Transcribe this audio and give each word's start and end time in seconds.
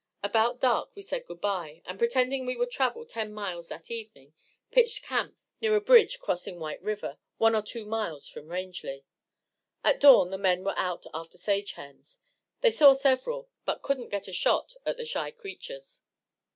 About 0.23 0.59
dark 0.59 0.89
we 0.95 1.03
said 1.03 1.27
good 1.27 1.41
bye, 1.41 1.83
and 1.85 1.99
pretending 1.99 2.43
we 2.47 2.57
would 2.57 2.71
travel 2.71 3.05
ten 3.05 3.31
miles 3.31 3.69
that 3.69 3.91
evening, 3.91 4.33
pitched 4.71 5.03
camp 5.03 5.37
near 5.61 5.75
a 5.75 5.79
bridge 5.79 6.17
crossing 6.19 6.59
White 6.59 6.81
River, 6.81 7.19
one 7.37 7.53
or 7.55 7.61
two 7.61 7.85
miles 7.85 8.27
from 8.27 8.47
Rangely. 8.47 9.05
At 9.83 9.99
dawn 9.99 10.31
the 10.31 10.39
men 10.39 10.63
were 10.63 10.73
out 10.75 11.05
after 11.13 11.37
sage 11.37 11.73
hens. 11.73 12.19
They 12.61 12.71
saw 12.71 12.93
several, 12.93 13.51
but 13.63 13.83
couldn't 13.83 14.09
get 14.09 14.27
a 14.27 14.33
shot 14.33 14.73
at 14.87 14.97
the 14.97 15.05
shy 15.05 15.29
creatures. 15.29 16.01